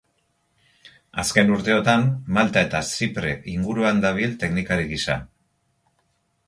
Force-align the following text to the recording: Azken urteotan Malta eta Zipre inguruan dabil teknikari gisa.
Azken 1.23 1.51
urteotan 1.57 2.07
Malta 2.39 2.65
eta 2.69 2.81
Zipre 2.97 3.35
inguruan 3.55 4.03
dabil 4.09 4.35
teknikari 4.45 4.93
gisa. 4.95 5.21